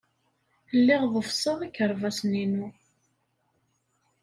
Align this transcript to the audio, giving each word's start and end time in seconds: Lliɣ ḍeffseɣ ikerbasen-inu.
Lliɣ 0.77 1.01
ḍeffseɣ 1.13 1.59
ikerbasen-inu. 1.67 2.67